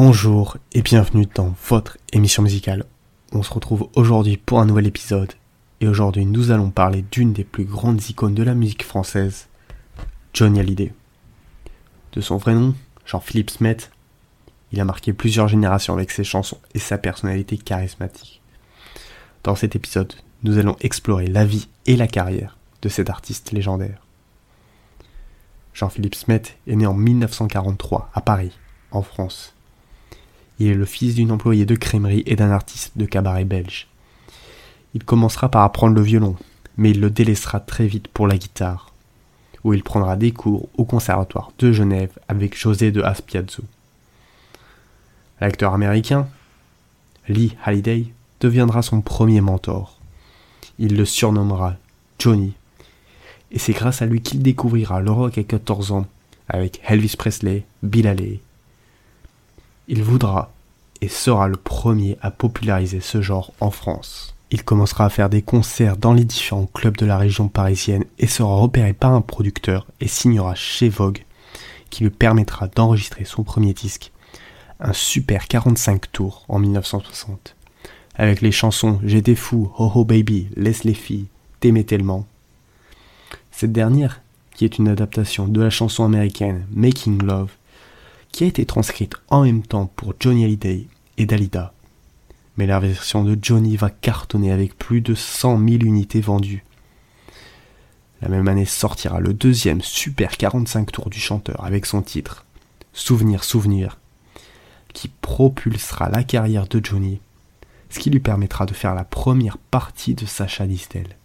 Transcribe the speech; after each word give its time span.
Bonjour 0.00 0.58
et 0.70 0.82
bienvenue 0.82 1.26
dans 1.34 1.56
votre 1.68 1.98
émission 2.12 2.44
musicale. 2.44 2.84
On 3.32 3.42
se 3.42 3.52
retrouve 3.52 3.88
aujourd'hui 3.96 4.36
pour 4.36 4.60
un 4.60 4.64
nouvel 4.64 4.86
épisode 4.86 5.32
et 5.80 5.88
aujourd'hui 5.88 6.24
nous 6.24 6.52
allons 6.52 6.70
parler 6.70 7.04
d'une 7.10 7.32
des 7.32 7.42
plus 7.42 7.64
grandes 7.64 8.08
icônes 8.08 8.36
de 8.36 8.44
la 8.44 8.54
musique 8.54 8.84
française, 8.84 9.48
Johnny 10.32 10.60
Hallyday. 10.60 10.92
De 12.12 12.20
son 12.20 12.36
vrai 12.36 12.54
nom, 12.54 12.76
Jean-Philippe 13.06 13.50
Smet, 13.50 13.90
il 14.70 14.80
a 14.80 14.84
marqué 14.84 15.12
plusieurs 15.12 15.48
générations 15.48 15.94
avec 15.94 16.12
ses 16.12 16.22
chansons 16.22 16.60
et 16.74 16.78
sa 16.78 16.96
personnalité 16.96 17.58
charismatique. 17.58 18.40
Dans 19.42 19.56
cet 19.56 19.74
épisode, 19.74 20.14
nous 20.44 20.58
allons 20.58 20.76
explorer 20.78 21.26
la 21.26 21.44
vie 21.44 21.66
et 21.86 21.96
la 21.96 22.06
carrière 22.06 22.56
de 22.82 22.88
cet 22.88 23.10
artiste 23.10 23.50
légendaire. 23.50 24.06
Jean-Philippe 25.74 26.14
Smet 26.14 26.42
est 26.68 26.76
né 26.76 26.86
en 26.86 26.94
1943 26.94 28.12
à 28.14 28.20
Paris, 28.20 28.56
en 28.92 29.02
France. 29.02 29.56
Il 30.58 30.68
est 30.68 30.74
le 30.74 30.84
fils 30.84 31.14
d'une 31.14 31.30
employée 31.30 31.66
de 31.66 31.76
crèmerie 31.76 32.22
et 32.26 32.36
d'un 32.36 32.50
artiste 32.50 32.92
de 32.96 33.06
cabaret 33.06 33.44
belge. 33.44 33.86
Il 34.94 35.04
commencera 35.04 35.48
par 35.48 35.62
apprendre 35.62 35.94
le 35.94 36.02
violon, 36.02 36.36
mais 36.76 36.90
il 36.90 37.00
le 37.00 37.10
délaissera 37.10 37.60
très 37.60 37.86
vite 37.86 38.08
pour 38.08 38.26
la 38.26 38.36
guitare, 38.36 38.92
où 39.64 39.72
il 39.74 39.82
prendra 39.82 40.16
des 40.16 40.32
cours 40.32 40.68
au 40.76 40.84
conservatoire 40.84 41.52
de 41.58 41.70
Genève 41.72 42.18
avec 42.28 42.58
José 42.58 42.90
de 42.90 43.02
Aspiazzo. 43.02 43.62
L'acteur 45.40 45.74
américain, 45.74 46.28
Lee 47.28 47.56
Halliday, 47.64 48.06
deviendra 48.40 48.82
son 48.82 49.00
premier 49.00 49.40
mentor. 49.40 49.98
Il 50.78 50.96
le 50.96 51.04
surnommera 51.04 51.76
Johnny, 52.18 52.54
et 53.52 53.58
c'est 53.58 53.72
grâce 53.72 54.02
à 54.02 54.06
lui 54.06 54.20
qu'il 54.20 54.42
découvrira 54.42 55.00
le 55.00 55.10
rock 55.10 55.38
à 55.38 55.44
14 55.44 55.92
ans 55.92 56.06
avec 56.48 56.80
Elvis 56.88 57.14
Presley, 57.16 57.64
Bill 57.82 58.06
Haley. 58.06 58.40
Il 59.90 60.02
voudra 60.02 60.52
et 61.00 61.08
sera 61.08 61.48
le 61.48 61.56
premier 61.56 62.18
à 62.20 62.30
populariser 62.30 63.00
ce 63.00 63.22
genre 63.22 63.52
en 63.60 63.70
France. 63.70 64.34
Il 64.50 64.62
commencera 64.62 65.06
à 65.06 65.10
faire 65.10 65.30
des 65.30 65.40
concerts 65.40 65.96
dans 65.96 66.12
les 66.12 66.24
différents 66.24 66.66
clubs 66.66 66.96
de 66.96 67.06
la 67.06 67.16
région 67.16 67.48
parisienne 67.48 68.04
et 68.18 68.26
sera 68.26 68.54
repéré 68.56 68.92
par 68.92 69.12
un 69.14 69.22
producteur 69.22 69.86
et 70.00 70.08
signera 70.08 70.54
chez 70.54 70.90
Vogue 70.90 71.24
qui 71.88 72.04
lui 72.04 72.10
permettra 72.10 72.68
d'enregistrer 72.68 73.24
son 73.24 73.44
premier 73.44 73.72
disque 73.72 74.12
un 74.80 74.92
super 74.92 75.48
45 75.48 76.12
tours 76.12 76.44
en 76.48 76.58
1960, 76.58 77.56
avec 78.14 78.42
les 78.42 78.52
chansons 78.52 79.00
J'étais 79.02 79.34
fou, 79.34 79.72
Ho 79.78 79.90
Ho 79.94 80.04
Baby, 80.04 80.48
Laisse 80.54 80.84
les 80.84 80.94
filles, 80.94 81.26
T'aimais 81.60 81.84
tellement. 81.84 82.26
Cette 83.50 83.72
dernière, 83.72 84.20
qui 84.54 84.64
est 84.64 84.78
une 84.78 84.88
adaptation 84.88 85.48
de 85.48 85.60
la 85.60 85.70
chanson 85.70 86.04
américaine 86.04 86.66
Making 86.70 87.22
Love, 87.22 87.50
qui 88.32 88.44
a 88.44 88.46
été 88.46 88.66
transcrite 88.66 89.14
en 89.28 89.44
même 89.44 89.62
temps 89.62 89.86
pour 89.96 90.14
Johnny 90.18 90.44
Hallyday 90.44 90.86
et 91.16 91.26
Dalida. 91.26 91.72
Mais 92.56 92.66
la 92.66 92.80
version 92.80 93.24
de 93.24 93.38
Johnny 93.40 93.76
va 93.76 93.90
cartonner 93.90 94.52
avec 94.52 94.76
plus 94.76 95.00
de 95.00 95.14
100 95.14 95.58
000 95.58 95.68
unités 95.82 96.20
vendues. 96.20 96.64
La 98.20 98.28
même 98.28 98.48
année 98.48 98.64
sortira 98.64 99.20
le 99.20 99.32
deuxième 99.32 99.80
Super 99.80 100.36
45 100.36 100.90
tours 100.90 101.10
du 101.10 101.20
chanteur 101.20 101.64
avec 101.64 101.86
son 101.86 102.02
titre 102.02 102.44
Souvenir, 102.92 103.44
souvenir, 103.44 103.98
qui 104.92 105.08
propulsera 105.08 106.08
la 106.08 106.24
carrière 106.24 106.66
de 106.66 106.84
Johnny, 106.84 107.20
ce 107.90 108.00
qui 108.00 108.10
lui 108.10 108.18
permettra 108.18 108.66
de 108.66 108.74
faire 108.74 108.94
la 108.94 109.04
première 109.04 109.58
partie 109.58 110.14
de 110.14 110.26
Sacha 110.26 110.66
Distel. 110.66 111.16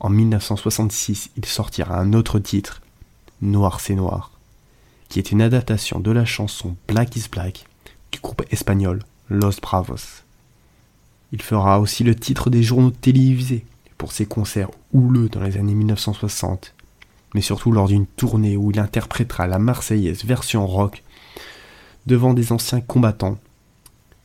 En 0.00 0.08
1966, 0.10 1.30
il 1.36 1.44
sortira 1.44 1.98
un 1.98 2.12
autre 2.14 2.40
titre, 2.40 2.82
Noir 3.42 3.80
c'est 3.80 3.94
noir, 3.94 4.32
qui 5.10 5.18
est 5.18 5.32
une 5.32 5.42
adaptation 5.42 6.00
de 6.00 6.10
la 6.10 6.24
chanson 6.24 6.76
Black 6.88 7.14
is 7.16 7.26
Black 7.30 7.66
du 8.12 8.20
groupe 8.20 8.42
espagnol 8.50 9.00
Los 9.28 9.60
Bravos. 9.60 10.22
Il 11.32 11.42
fera 11.42 11.80
aussi 11.80 12.02
le 12.04 12.14
titre 12.14 12.48
des 12.48 12.62
journaux 12.62 12.90
télévisés 12.90 13.66
pour 13.98 14.12
ses 14.12 14.24
concerts 14.24 14.70
houleux 14.94 15.28
dans 15.28 15.42
les 15.42 15.58
années 15.58 15.74
1960, 15.74 16.74
mais 17.34 17.42
surtout 17.42 17.72
lors 17.72 17.88
d'une 17.88 18.06
tournée 18.06 18.56
où 18.56 18.70
il 18.70 18.80
interprétera 18.80 19.46
la 19.46 19.58
Marseillaise 19.58 20.24
version 20.24 20.66
rock 20.66 21.02
devant 22.06 22.32
des 22.32 22.52
anciens 22.52 22.80
combattants, 22.80 23.38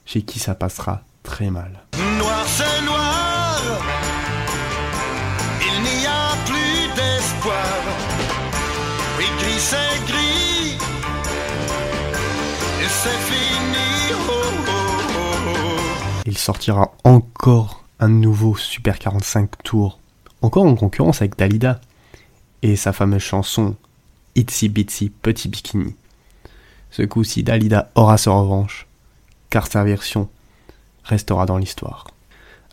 chez 0.05 0.21
qui 0.21 0.39
ça 0.39 0.55
passera 0.55 1.03
très 1.23 1.49
mal. 1.49 1.83
Noir 2.17 2.45
c'est 2.47 2.85
noir, 2.85 3.61
il 5.61 5.81
n'y 5.81 6.05
a 6.05 6.35
plus 6.45 6.95
d'espoir. 6.95 7.95
C'est 9.57 10.05
gris, 10.05 10.24
Il 16.25 16.37
sortira 16.37 16.93
encore 17.03 17.83
un 17.99 18.09
nouveau 18.09 18.55
Super 18.55 18.99
45 18.99 19.63
tours, 19.63 19.99
encore 20.41 20.65
en 20.65 20.75
concurrence 20.75 21.21
avec 21.21 21.37
Dalida, 21.37 21.79
et 22.61 22.75
sa 22.75 22.93
fameuse 22.93 23.21
chanson 23.21 23.75
Itsy 24.35 24.69
Bitsy 24.69 25.09
Petit 25.09 25.47
Bikini. 25.47 25.95
Ce 26.91 27.03
coup-ci, 27.03 27.43
Dalida 27.43 27.89
aura 27.95 28.17
sa 28.17 28.31
revanche, 28.31 28.87
car 29.49 29.67
sa 29.67 29.83
version 29.83 30.29
restera 31.03 31.45
dans 31.45 31.57
l'histoire. 31.57 32.07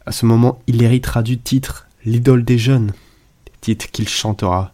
À 0.07 0.13
ce 0.13 0.27
moment, 0.27 0.61
il 0.67 0.83
héritera 0.83 1.23
du 1.23 1.39
titre 1.39 1.87
L'idole 2.05 2.45
des 2.45 2.59
jeunes, 2.59 2.93
titre 3.61 3.91
qu'il 3.93 4.09
chantera. 4.09 4.73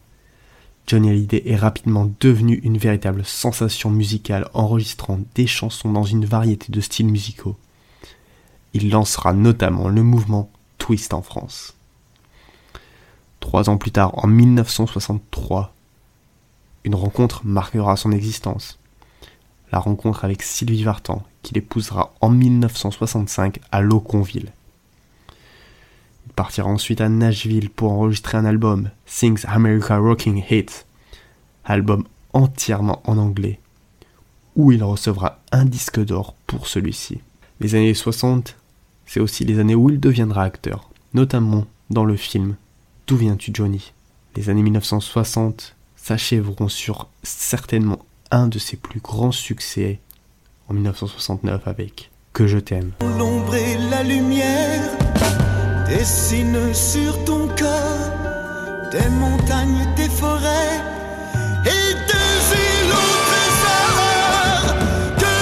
Johnny 0.88 1.10
Hallyday 1.10 1.42
est 1.44 1.56
rapidement 1.56 2.10
devenu 2.18 2.54
une 2.64 2.78
véritable 2.78 3.24
sensation 3.24 3.90
musicale 3.90 4.48
enregistrant 4.54 5.20
des 5.36 5.46
chansons 5.46 5.92
dans 5.92 6.02
une 6.02 6.24
variété 6.24 6.72
de 6.72 6.80
styles 6.80 7.06
musicaux. 7.06 7.56
Il 8.72 8.90
lancera 8.90 9.32
notamment 9.32 9.88
le 9.88 10.02
mouvement 10.02 10.50
Twist 10.78 11.14
en 11.14 11.22
France. 11.22 11.76
Trois 13.38 13.70
ans 13.70 13.76
plus 13.76 13.92
tard, 13.92 14.24
en 14.24 14.26
1963, 14.26 15.72
une 16.84 16.96
rencontre 16.96 17.42
marquera 17.44 17.96
son 17.96 18.10
existence 18.10 18.78
la 19.72 19.78
rencontre 19.78 20.24
avec 20.24 20.42
Sylvie 20.42 20.84
Vartan, 20.84 21.22
qu'il 21.42 21.58
épousera 21.58 22.14
en 22.20 22.30
1965 22.30 23.60
à 23.70 23.80
Loconville. 23.80 24.52
Partira 26.38 26.68
ensuite 26.68 27.00
à 27.00 27.08
Nashville 27.08 27.68
pour 27.68 27.90
enregistrer 27.90 28.38
un 28.38 28.44
album, 28.44 28.90
Things 29.06 29.44
America 29.48 29.98
Rocking 29.98 30.44
Hits, 30.48 30.84
album 31.64 32.04
entièrement 32.32 33.02
en 33.06 33.18
anglais, 33.18 33.58
où 34.54 34.70
il 34.70 34.84
recevra 34.84 35.40
un 35.50 35.64
disque 35.64 35.98
d'or 35.98 36.36
pour 36.46 36.68
celui-ci. 36.68 37.22
Les 37.58 37.74
années 37.74 37.92
60, 37.92 38.54
c'est 39.04 39.18
aussi 39.18 39.44
les 39.44 39.58
années 39.58 39.74
où 39.74 39.90
il 39.90 39.98
deviendra 39.98 40.44
acteur, 40.44 40.90
notamment 41.12 41.66
dans 41.90 42.04
le 42.04 42.14
film 42.14 42.54
D'où 43.08 43.16
viens-tu 43.16 43.50
Johnny? 43.52 43.92
Les 44.36 44.48
années 44.48 44.62
1960 44.62 45.74
s'achèveront 45.96 46.68
sur 46.68 47.08
certainement 47.24 47.98
un 48.30 48.46
de 48.46 48.60
ses 48.60 48.76
plus 48.76 49.00
grands 49.00 49.32
succès 49.32 49.98
en 50.68 50.74
1969 50.74 51.66
avec 51.66 52.12
Que 52.32 52.46
je 52.46 52.58
t'aime. 52.58 52.92
Dessinent 55.88 56.74
sur 56.74 57.24
ton 57.24 57.48
corps 57.48 58.12
des 58.90 59.08
montagnes, 59.10 59.86
des 59.96 60.08
forêts 60.08 60.80
et 61.64 61.94
des 62.10 62.54
îles 62.66 62.92
au 62.92 63.08
trésor. 63.28 64.74
Que 65.22 65.34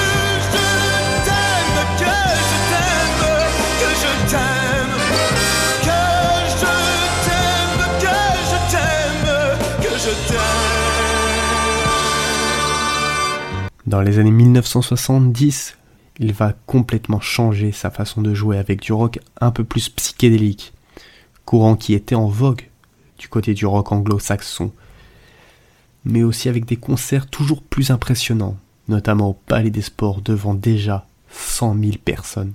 je 0.45 0.55
t'aime, 0.55 1.79
que 2.03 2.15
je 2.51 2.59
t'aime, 2.71 3.25
que 3.81 3.91
je 4.03 4.13
t'aime, 4.31 4.97
que 5.87 6.01
je 6.51 6.63
t'aime, 6.63 7.85
que 8.03 8.17
je 8.51 8.59
t'aime, 8.73 9.29
que 9.83 9.93
je 9.99 10.13
t'aime. 10.29 10.47
Dans 13.87 14.01
les 14.01 14.19
années 14.19 14.31
1970, 14.31 15.77
il 16.19 16.33
va 16.33 16.55
complètement 16.67 17.21
changer 17.21 17.73
sa 17.73 17.91
façon 17.91 18.23
de 18.23 18.35
jouer 18.35 18.59
avec 18.59 18.81
du 18.81 18.93
rock 18.93 19.19
un 19.41 19.51
peu 19.51 19.65
plus 19.65 19.89
psychédélique, 19.89 20.73
courant 21.45 21.77
qui 21.77 21.95
était 21.95 22.15
en 22.15 22.29
vogue 22.29 22.69
du 23.19 23.29
côté 23.29 23.55
du 23.55 23.67
rock 23.67 23.93
anglo-saxon, 23.93 24.73
mais 26.05 26.23
aussi 26.23 26.49
avec 26.49 26.65
des 26.65 26.77
concerts 26.77 27.27
toujours 27.27 27.63
plus 27.63 27.91
impressionnants, 27.91 28.57
notamment 28.89 29.31
au 29.31 29.35
Palais 29.35 29.71
des 29.71 29.83
Sports 29.83 30.21
devant 30.23 30.55
déjà 30.55 31.07
100 31.31 31.77
000 31.79 31.93
personnes. 32.05 32.53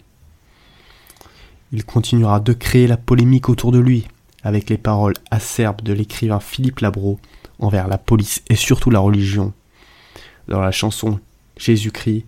Il 1.71 1.85
continuera 1.85 2.39
de 2.39 2.53
créer 2.53 2.87
la 2.87 2.97
polémique 2.97 3.49
autour 3.49 3.71
de 3.71 3.79
lui, 3.79 4.07
avec 4.43 4.69
les 4.69 4.77
paroles 4.77 5.13
acerbes 5.29 5.81
de 5.81 5.93
l'écrivain 5.93 6.39
Philippe 6.39 6.79
Labro 6.79 7.19
envers 7.59 7.87
la 7.87 7.97
police 7.97 8.41
et 8.49 8.55
surtout 8.55 8.89
la 8.89 8.99
religion. 8.99 9.53
Dans 10.47 10.61
la 10.61 10.71
chanson 10.71 11.19
Jésus-Christ, 11.57 12.25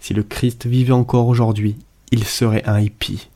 si 0.00 0.14
le 0.14 0.22
Christ 0.22 0.66
vivait 0.66 0.92
encore 0.92 1.28
aujourd'hui, 1.28 1.76
il 2.10 2.24
serait 2.24 2.64
un 2.66 2.80
hippie. 2.80 3.28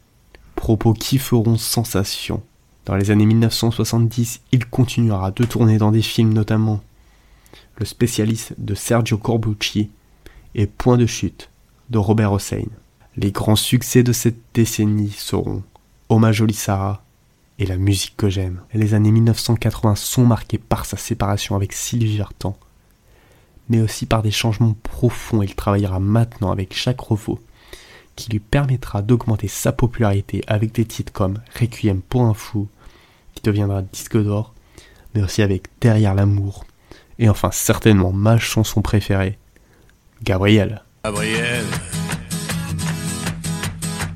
Propos 0.55 0.93
qui 0.93 1.19
feront 1.19 1.57
sensation. 1.57 2.43
Dans 2.87 2.97
les 2.97 3.11
années 3.11 3.27
1970, 3.27 4.41
il 4.53 4.67
continuera 4.67 5.31
de 5.31 5.45
tourner 5.45 5.79
dans 5.79 5.93
des 5.93 6.03
films 6.03 6.33
notamment 6.33 6.81
Le 7.77 7.87
spécialiste 7.87 8.55
de 8.59 8.75
Sergio 8.75 9.19
Corbucci 9.19 9.91
et 10.55 10.67
Point 10.67 10.97
de 10.97 11.07
chute 11.07 11.51
de 11.91 11.99
Robert 11.99 12.33
Hossein. 12.33 12.67
Les 13.17 13.33
grands 13.33 13.57
succès 13.57 14.03
de 14.03 14.13
cette 14.13 14.39
décennie 14.55 15.11
seront 15.11 15.63
Hommage 16.09 16.41
au 16.41 16.49
Sarah 16.49 17.03
et 17.59 17.67
La 17.67 17.77
musique 17.77 18.17
que 18.17 18.31
j'aime. 18.31 18.61
Les 18.73 18.95
années 18.95 19.13
1980 19.13 19.95
sont 19.95 20.25
marquées 20.25 20.59
par 20.59 20.87
sa 20.87 20.97
séparation 20.97 21.57
avec 21.57 21.73
Sylvie 21.73 22.19
Vartan, 22.19 22.57
mais 23.71 23.81
aussi 23.81 24.05
par 24.05 24.23
des 24.23 24.33
changements 24.33 24.77
profonds. 24.83 25.43
Il 25.43 25.55
travaillera 25.55 26.01
maintenant 26.01 26.51
avec 26.51 26.77
Jacques 26.77 27.01
Revaux, 27.01 27.41
qui 28.17 28.31
lui 28.31 28.41
permettra 28.41 29.01
d'augmenter 29.01 29.49
sa 29.49 29.73
popularité 29.73 30.43
avec 30.47 30.73
des 30.73 30.85
titres 30.85 31.13
comme 31.13 31.39
Requiem 31.59 32.03
pour 32.03 32.23
un 32.23 32.35
fou, 32.35 32.69
qui 33.35 33.43
deviendra 33.43 33.81
disque 33.81 34.23
d'or, 34.23 34.53
mais 35.15 35.23
aussi 35.23 35.41
avec 35.41 35.69
Derrière 35.81 36.15
l'amour, 36.15 36.67
et 37.19 37.29
enfin 37.29 37.51
certainement 37.53 38.13
ma 38.13 38.39
chanson 38.39 38.83
préférée, 38.83 39.39
Gabriel. 40.23 40.83
Gabriel, 41.05 41.65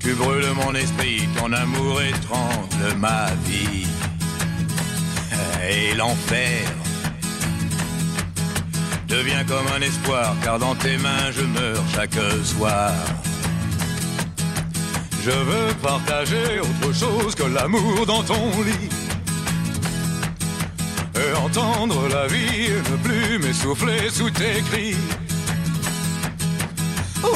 tu 0.00 0.12
brûles 0.14 0.52
mon 0.64 0.74
esprit, 0.74 1.22
ton 1.38 1.52
amour 1.52 2.02
étrangle 2.02 2.98
ma 2.98 3.26
vie. 3.46 3.86
Et 5.66 5.94
l'enfer 5.94 6.83
devient 9.08 9.44
comme 9.46 9.66
un 9.76 9.80
espoir, 9.80 10.34
car 10.42 10.58
dans 10.58 10.74
tes 10.74 10.96
mains 10.98 11.30
je 11.32 11.42
meurs 11.42 11.84
chaque 11.94 12.18
soir. 12.44 12.92
Je 15.24 15.30
veux 15.30 15.74
partager 15.82 16.60
autre 16.60 16.92
chose 16.94 17.34
que 17.34 17.44
l'amour 17.44 18.04
dans 18.06 18.22
ton 18.22 18.50
lit. 18.62 18.90
Et 21.16 21.36
entendre 21.38 22.08
la 22.08 22.26
vie 22.26 22.68
ne 22.68 22.96
plus 22.96 23.38
m'essouffler 23.38 24.10
sous 24.10 24.28
tes 24.30 24.60
cris. 24.70 24.96
Oh, 27.22 27.28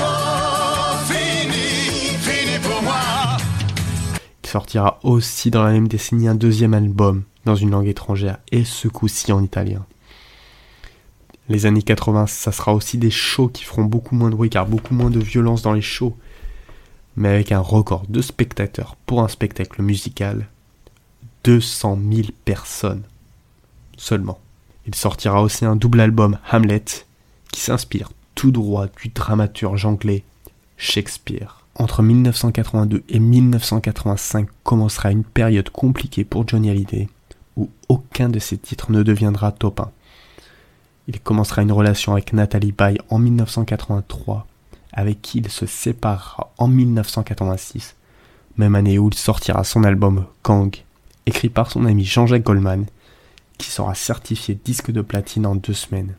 fini, 1.06 2.18
fini 2.20 2.58
pour 2.62 2.82
moi. 2.82 3.38
Il 4.44 4.50
sortira 4.50 4.98
aussi 5.02 5.50
dans 5.50 5.62
la 5.62 5.70
même 5.70 5.88
décennie 5.88 6.28
un 6.28 6.34
deuxième 6.34 6.74
album 6.74 7.22
dans 7.46 7.54
une 7.54 7.70
langue 7.70 7.88
étrangère 7.88 8.36
et 8.52 8.64
ce 8.64 8.88
coup-ci 8.88 9.32
en 9.32 9.42
italien. 9.42 9.86
Les 11.48 11.66
années 11.66 11.82
80, 11.82 12.26
ça 12.26 12.52
sera 12.52 12.74
aussi 12.74 12.98
des 12.98 13.10
shows 13.10 13.48
qui 13.48 13.64
feront 13.64 13.84
beaucoup 13.84 14.14
moins 14.14 14.30
de 14.30 14.34
bruit 14.34 14.50
car 14.50 14.66
beaucoup 14.66 14.94
moins 14.94 15.10
de 15.10 15.20
violence 15.20 15.62
dans 15.62 15.72
les 15.72 15.82
shows 15.82 16.16
mais 17.18 17.28
avec 17.28 17.50
un 17.50 17.58
record 17.58 18.04
de 18.08 18.22
spectateurs 18.22 18.96
pour 19.04 19.22
un 19.22 19.28
spectacle 19.28 19.82
musical, 19.82 20.46
200 21.44 21.98
000 22.12 22.28
personnes 22.44 23.02
seulement. 23.96 24.38
Il 24.86 24.94
sortira 24.94 25.42
aussi 25.42 25.64
un 25.64 25.74
double 25.74 26.00
album 26.00 26.38
Hamlet 26.50 26.84
qui 27.52 27.60
s'inspire 27.60 28.12
tout 28.36 28.52
droit 28.52 28.86
du 29.02 29.08
dramaturge 29.08 29.84
anglais 29.84 30.22
Shakespeare. 30.76 31.64
Entre 31.74 32.02
1982 32.02 33.02
et 33.08 33.18
1985 33.18 34.48
commencera 34.62 35.10
une 35.10 35.24
période 35.24 35.70
compliquée 35.70 36.24
pour 36.24 36.46
Johnny 36.46 36.70
Hallyday 36.70 37.08
où 37.56 37.68
aucun 37.88 38.28
de 38.28 38.38
ses 38.38 38.58
titres 38.58 38.92
ne 38.92 39.02
deviendra 39.02 39.50
top 39.50 39.80
1. 39.80 39.90
Il 41.08 41.20
commencera 41.20 41.62
une 41.62 41.72
relation 41.72 42.12
avec 42.12 42.32
Nathalie 42.34 42.72
Baye 42.72 42.98
en 43.08 43.18
1983 43.18 44.46
avec 44.92 45.22
qui 45.22 45.38
il 45.38 45.48
se 45.50 45.64
séparera 45.64 46.52
en 46.58 46.68
1986, 46.68 47.96
même 48.56 48.74
année 48.74 48.98
où 48.98 49.08
il 49.08 49.14
sortira 49.14 49.64
son 49.64 49.84
album 49.84 50.26
Kang, 50.42 50.74
écrit 51.26 51.48
par 51.48 51.70
son 51.70 51.86
ami 51.86 52.04
Jean-Jacques 52.04 52.42
Goldman, 52.42 52.86
qui 53.56 53.70
sera 53.70 53.94
certifié 53.94 54.58
disque 54.62 54.90
de 54.90 55.00
platine 55.00 55.46
en 55.46 55.54
deux 55.54 55.72
semaines, 55.72 56.14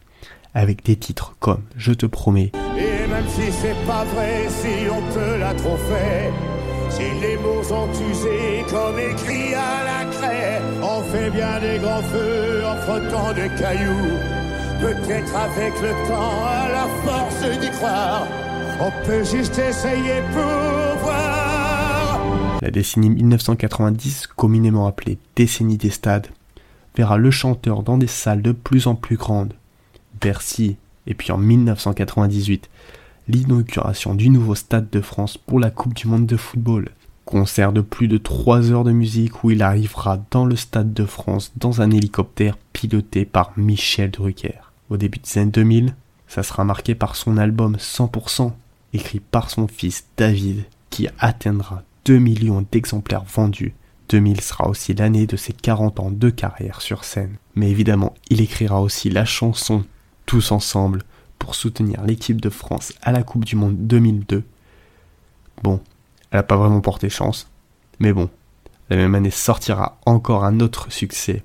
avec 0.53 0.83
des 0.83 0.95
titres 0.95 1.35
comme 1.39 1.63
Je 1.75 1.93
te 1.93 2.05
promets. 2.05 2.51
Et 2.77 3.07
même 3.07 3.27
si 3.27 3.51
c'est 3.51 3.85
pas 3.85 4.05
vrai, 4.05 4.47
si 4.49 4.89
on 4.89 5.13
te 5.13 5.39
l'a 5.39 5.53
trop 5.53 5.77
si 6.89 7.03
les 7.21 7.37
mots 7.37 7.63
sont 7.63 7.87
usés 8.09 8.65
comme 8.67 8.97
écrit 8.97 9.53
à 9.53 9.83
la 9.83 10.05
craie, 10.09 10.61
on 10.81 11.03
fait 11.03 11.29
bien 11.29 11.59
des 11.59 11.77
grands 11.77 12.01
feux 12.01 12.63
en 12.65 12.75
frottant 12.77 13.33
des 13.33 13.49
cailloux. 13.61 14.38
Peut-être 14.79 15.35
avec 15.35 15.73
le 15.81 15.89
temps, 16.07 16.45
à 16.45 16.69
la 16.69 16.87
force 17.03 17.59
d'y 17.59 17.69
croire, 17.71 18.25
on 18.79 18.91
peut 19.05 19.25
juste 19.25 19.59
essayer 19.59 20.21
pour 20.31 21.03
voir. 21.03 22.19
La 22.61 22.71
décennie 22.71 23.09
1990, 23.09 24.27
communément 24.27 24.87
appelée 24.87 25.17
décennie 25.35 25.77
des 25.77 25.89
stades, 25.89 26.27
verra 26.95 27.17
le 27.17 27.29
chanteur 27.29 27.83
dans 27.83 27.97
des 27.97 28.07
salles 28.07 28.41
de 28.41 28.53
plus 28.53 28.87
en 28.87 28.95
plus 28.95 29.17
grandes. 29.17 29.53
Bercy, 30.21 30.77
et 31.07 31.13
puis 31.13 31.31
en 31.33 31.37
1998, 31.37 32.69
l'inauguration 33.27 34.15
du 34.15 34.29
nouveau 34.29 34.55
Stade 34.55 34.89
de 34.89 35.01
France 35.01 35.37
pour 35.37 35.59
la 35.59 35.71
Coupe 35.71 35.93
du 35.93 36.07
Monde 36.07 36.25
de 36.25 36.37
football. 36.37 36.89
Concert 37.25 37.73
de 37.73 37.81
plus 37.81 38.07
de 38.07 38.17
3 38.17 38.71
heures 38.71 38.83
de 38.85 38.91
musique 38.91 39.43
où 39.43 39.51
il 39.51 39.61
arrivera 39.61 40.19
dans 40.31 40.45
le 40.45 40.55
Stade 40.55 40.93
de 40.93 41.05
France 41.05 41.51
dans 41.57 41.81
un 41.81 41.91
hélicoptère 41.91 42.57
piloté 42.73 43.25
par 43.25 43.51
Michel 43.57 44.11
Drucker. 44.11 44.68
Au 44.89 44.97
début 44.97 45.19
des 45.19 45.39
années 45.39 45.51
2000, 45.51 45.95
ça 46.27 46.43
sera 46.43 46.63
marqué 46.63 46.95
par 46.95 47.15
son 47.15 47.37
album 47.37 47.75
100%, 47.77 48.51
écrit 48.93 49.19
par 49.19 49.49
son 49.49 49.67
fils 49.67 50.05
David, 50.17 50.65
qui 50.89 51.07
atteindra 51.19 51.83
2 52.05 52.17
millions 52.17 52.65
d'exemplaires 52.71 53.23
vendus. 53.23 53.73
2000 54.09 54.41
sera 54.41 54.67
aussi 54.67 54.93
l'année 54.93 55.27
de 55.27 55.37
ses 55.37 55.53
40 55.53 55.99
ans 55.99 56.11
de 56.11 56.29
carrière 56.29 56.81
sur 56.81 57.03
scène. 57.03 57.35
Mais 57.55 57.69
évidemment, 57.69 58.15
il 58.29 58.41
écrira 58.41 58.81
aussi 58.81 59.09
la 59.09 59.25
chanson 59.25 59.83
Tous 60.25 60.51
ensemble 60.51 61.03
pour 61.37 61.55
soutenir 61.55 62.03
l'équipe 62.03 62.41
de 62.41 62.49
France 62.49 62.93
à 63.01 63.11
la 63.11 63.23
Coupe 63.23 63.45
du 63.45 63.55
Monde 63.55 63.77
2002. 63.87 64.43
Bon, 65.63 65.79
elle 66.31 66.39
n'a 66.39 66.43
pas 66.43 66.57
vraiment 66.57 66.81
porté 66.81 67.09
chance, 67.09 67.49
mais 67.99 68.13
bon, 68.13 68.29
la 68.89 68.97
même 68.97 69.15
année 69.15 69.31
sortira 69.31 69.99
encore 70.05 70.43
un 70.43 70.59
autre 70.59 70.91
succès 70.91 71.43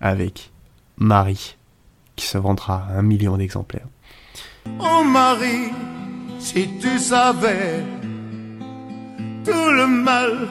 avec 0.00 0.50
Marie, 0.96 1.56
se 2.26 2.38
vendra 2.38 2.88
un 2.96 3.02
million 3.02 3.36
d'exemplaires. 3.36 3.86
Oh 4.80 5.04
Marie, 5.04 5.70
si 6.38 6.68
tu 6.80 6.98
savais 6.98 7.84
tout 9.44 9.70
le 9.70 9.86
mal 9.86 10.48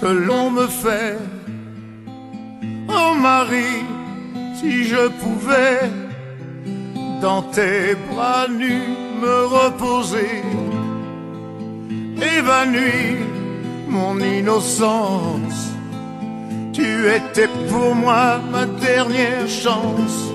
que 0.00 0.06
l'on 0.06 0.50
me 0.50 0.66
fait. 0.66 1.18
Oh 2.88 3.14
Marie, 3.14 3.84
si 4.54 4.84
je 4.84 5.08
pouvais 5.08 5.90
dans 7.20 7.42
tes 7.42 7.94
bras 8.10 8.46
nus 8.48 8.88
me 9.20 9.46
reposer, 9.46 10.42
évanoui 12.36 13.16
mon 13.88 14.18
innocence. 14.20 15.72
Tu 16.72 17.08
étais 17.08 17.48
pour 17.68 17.94
moi 17.94 18.40
ma 18.50 18.66
dernière 18.66 19.48
chance. 19.48 20.34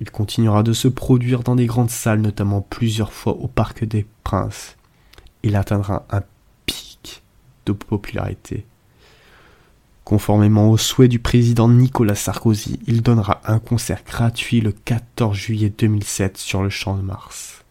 Il 0.00 0.10
continuera 0.10 0.62
de 0.62 0.72
se 0.72 0.88
produire 0.88 1.42
dans 1.42 1.56
des 1.56 1.66
grandes 1.66 1.90
salles, 1.90 2.22
notamment 2.22 2.62
plusieurs 2.62 3.12
fois 3.12 3.34
au 3.34 3.48
Parc 3.48 3.84
des 3.84 4.06
Princes. 4.24 4.76
Il 5.42 5.56
atteindra 5.56 6.06
un 6.10 6.22
pic 6.64 7.22
de 7.66 7.72
popularité. 7.72 8.66
Conformément 10.04 10.70
au 10.70 10.78
souhait 10.78 11.06
du 11.06 11.18
président 11.18 11.68
Nicolas 11.68 12.14
Sarkozy, 12.14 12.80
il 12.86 13.02
donnera 13.02 13.42
un 13.44 13.58
concert 13.58 14.02
gratuit 14.04 14.60
le 14.60 14.72
14 14.72 15.36
juillet 15.36 15.72
2007 15.76 16.38
sur 16.38 16.62
le 16.62 16.70
Champ 16.70 16.96
de 16.96 17.02
Mars. 17.02 17.64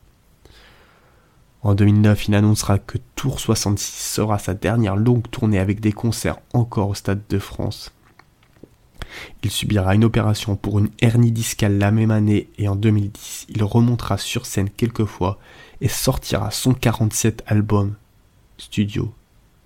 En 1.62 1.76
2009, 1.76 2.30
il 2.30 2.36
annoncera 2.36 2.80
que 2.80 2.98
Tour 3.16 3.40
66 3.40 4.14
sera 4.14 4.40
sa 4.40 4.54
dernière 4.54 4.96
longue 4.96 5.30
tournée 5.30 5.60
avec 5.60 5.82
des 5.82 5.92
concerts 5.92 6.40
encore 6.54 6.90
au 6.90 6.94
Stade 6.94 7.24
de 7.28 7.40
France. 7.40 7.92
Il 9.44 9.52
subira 9.52 9.96
une 9.96 10.04
opération 10.04 10.56
pour 10.56 10.80
une 10.80 10.90
hernie 11.00 11.32
discale 11.32 11.78
la 11.78 11.92
même 11.92 12.12
année 12.12 12.50
et 12.58 12.68
en 12.68 12.76
2010, 12.76 13.48
il 13.50 13.64
remontera 13.64 14.18
sur 14.18 14.46
scène 14.46 14.70
quelques 14.70 15.06
fois 15.06 15.40
et 15.82 15.88
sortira 15.88 16.52
son 16.52 16.74
47 16.74 17.44
album 17.48 17.96
studio, 18.58 19.14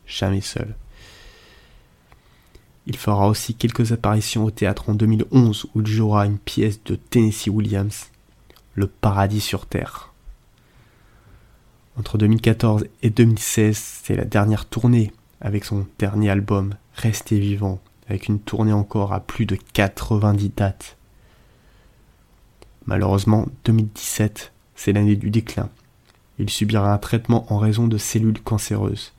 jamais 0.06 0.42
seul. 0.42 0.76
Il 2.86 2.98
fera 2.98 3.28
aussi 3.28 3.56
quelques 3.56 3.92
apparitions 3.92 4.44
au 4.44 4.52
théâtre 4.52 4.90
en 4.90 4.94
2011 4.94 5.68
où 5.74 5.82
il 5.82 5.88
jouera 5.88 6.26
une 6.26 6.38
pièce 6.38 6.84
de 6.84 6.96
Tennessee 6.96 7.48
Williams, 7.48 8.08
Le 8.76 8.88
paradis 8.88 9.42
sur 9.42 9.66
terre. 9.66 10.14
Entre 11.98 12.18
2014 12.18 12.86
et 13.04 13.10
2016, 13.10 13.78
c'est 13.78 14.16
la 14.16 14.26
dernière 14.26 14.66
tournée 14.66 15.14
avec 15.40 15.64
son 15.64 15.86
dernier 16.00 16.30
album, 16.30 16.76
Restez 16.96 17.40
vivant, 17.40 17.80
avec 18.14 18.28
une 18.28 18.40
tournée 18.40 18.74
encore 18.74 19.12
à 19.12 19.22
plus 19.22 19.48
de 19.48 19.58
90 19.74 20.52
dates. 20.56 20.98
Malheureusement, 22.86 23.48
2017, 23.66 24.52
c'est 24.76 24.94
l'année 24.94 25.16
du 25.16 25.32
déclin. 25.32 25.70
Il 26.38 26.52
subira 26.52 26.94
un 26.94 27.00
traitement 27.00 27.52
en 27.52 27.58
raison 27.58 27.88
de 27.88 27.98
cellules 27.98 28.40
cancéreuses. 28.40 29.14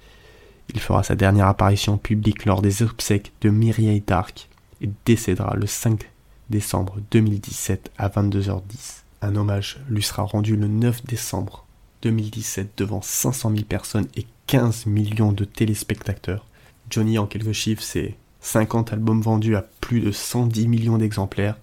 Il 0.72 0.78
fera 0.78 1.02
sa 1.02 1.16
dernière 1.16 1.48
apparition 1.48 1.98
publique 1.98 2.44
lors 2.44 2.62
des 2.62 2.84
obsèques 2.84 3.32
de 3.40 3.50
Mireille 3.50 4.04
Dark 4.06 4.48
et 4.80 4.88
décédera 5.04 5.56
le 5.56 5.66
5 5.66 6.08
décembre 6.50 6.98
2017 7.10 7.90
à 7.98 8.08
22h10. 8.08 9.02
Un 9.22 9.34
hommage 9.34 9.80
lui 9.88 10.04
sera 10.04 10.22
rendu 10.22 10.54
le 10.54 10.68
9 10.68 11.04
décembre 11.04 11.64
2017 12.02 12.74
devant 12.76 13.02
500 13.02 13.50
000 13.50 13.64
personnes 13.64 14.06
et 14.14 14.24
15 14.46 14.86
millions 14.86 15.32
de 15.32 15.44
téléspectateurs. 15.44 16.46
Johnny, 16.90 17.18
en 17.18 17.26
quelques 17.26 17.52
chiffres, 17.52 17.82
c'est 17.82 18.14
50 18.44 18.92
albums 18.92 19.22
vendus 19.22 19.56
à 19.56 19.62
plus 19.62 20.00
de 20.00 20.12
110 20.12 20.68
millions 20.68 20.98
d'exemplaires, 20.98 21.56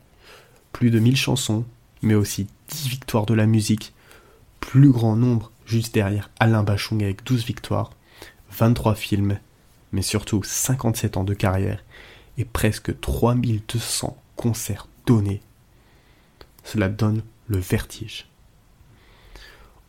plus 0.73 0.89
de 0.89 0.97
1000 0.97 1.15
chansons, 1.15 1.63
mais 2.01 2.15
aussi 2.15 2.47
10 2.69 2.88
victoires 2.88 3.27
de 3.27 3.35
la 3.35 3.45
musique, 3.45 3.93
plus 4.59 4.89
grand 4.89 5.15
nombre 5.15 5.51
juste 5.67 5.93
derrière 5.93 6.31
Alain 6.39 6.63
Bachung 6.63 7.03
avec 7.03 7.23
12 7.23 7.45
victoires, 7.45 7.91
23 8.51 8.95
films, 8.95 9.38
mais 9.91 10.01
surtout 10.01 10.41
57 10.43 11.17
ans 11.17 11.23
de 11.23 11.35
carrière 11.35 11.83
et 12.39 12.45
presque 12.45 13.00
3200 13.00 14.17
concerts 14.35 14.88
donnés. 15.05 15.41
Cela 16.63 16.89
donne 16.89 17.21
le 17.47 17.59
vertige. 17.59 18.27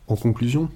En 0.07 0.15
conclusion, 0.15 0.69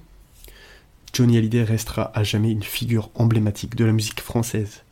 Johnny 1.12 1.38
Hallyday 1.38 1.62
restera 1.62 2.10
à 2.12 2.24
jamais 2.24 2.50
une 2.50 2.64
figure 2.64 3.10
emblématique 3.14 3.76
de 3.76 3.84
la 3.84 3.92
musique 3.92 4.20
française. 4.20 4.82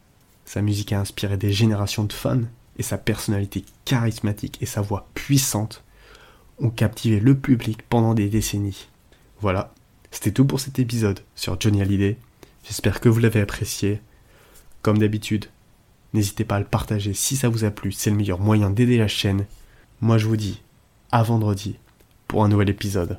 Sa 0.46 0.62
musique 0.62 0.92
a 0.92 1.00
inspiré 1.00 1.36
des 1.36 1.52
générations 1.52 2.04
de 2.04 2.12
fans 2.12 2.42
et 2.78 2.82
sa 2.82 2.98
personnalité 2.98 3.64
charismatique 3.84 4.58
et 4.62 4.66
sa 4.66 4.80
voix 4.80 5.08
puissante 5.12 5.82
ont 6.58 6.70
captivé 6.70 7.20
le 7.20 7.36
public 7.36 7.82
pendant 7.82 8.14
des 8.14 8.28
décennies. 8.28 8.86
Voilà, 9.40 9.74
c'était 10.12 10.30
tout 10.30 10.46
pour 10.46 10.60
cet 10.60 10.78
épisode 10.78 11.20
sur 11.34 11.60
Johnny 11.60 11.82
Hallyday. 11.82 12.16
J'espère 12.64 13.00
que 13.00 13.08
vous 13.08 13.18
l'avez 13.18 13.40
apprécié. 13.40 14.00
Comme 14.82 14.98
d'habitude, 14.98 15.46
n'hésitez 16.14 16.44
pas 16.44 16.56
à 16.56 16.60
le 16.60 16.64
partager 16.64 17.12
si 17.12 17.36
ça 17.36 17.48
vous 17.48 17.64
a 17.64 17.70
plu, 17.72 17.90
c'est 17.90 18.10
le 18.10 18.16
meilleur 18.16 18.38
moyen 18.38 18.70
d'aider 18.70 18.98
la 18.98 19.08
chaîne. 19.08 19.46
Moi 20.00 20.16
je 20.16 20.26
vous 20.26 20.36
dis 20.36 20.62
à 21.10 21.24
vendredi 21.24 21.76
pour 22.28 22.44
un 22.44 22.48
nouvel 22.48 22.70
épisode. 22.70 23.18